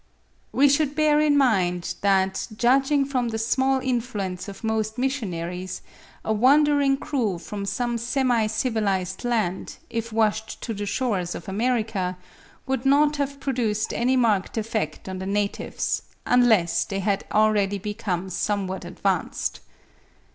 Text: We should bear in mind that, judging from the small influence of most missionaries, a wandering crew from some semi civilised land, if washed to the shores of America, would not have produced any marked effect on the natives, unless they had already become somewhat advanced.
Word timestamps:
We 0.51 0.67
should 0.67 0.95
bear 0.95 1.19
in 1.19 1.37
mind 1.37 1.93
that, 2.01 2.47
judging 2.55 3.05
from 3.05 3.27
the 3.29 3.37
small 3.37 3.77
influence 3.79 4.47
of 4.47 4.63
most 4.63 4.97
missionaries, 4.97 5.83
a 6.25 6.33
wandering 6.33 6.97
crew 6.97 7.37
from 7.37 7.67
some 7.67 7.99
semi 7.99 8.47
civilised 8.47 9.23
land, 9.23 9.77
if 9.91 10.11
washed 10.11 10.59
to 10.63 10.73
the 10.73 10.87
shores 10.87 11.35
of 11.35 11.47
America, 11.47 12.17
would 12.65 12.83
not 12.83 13.17
have 13.17 13.39
produced 13.39 13.93
any 13.93 14.17
marked 14.17 14.57
effect 14.57 15.07
on 15.07 15.19
the 15.19 15.27
natives, 15.27 16.01
unless 16.25 16.83
they 16.83 17.01
had 17.01 17.23
already 17.31 17.77
become 17.77 18.31
somewhat 18.31 18.83
advanced. 18.85 19.59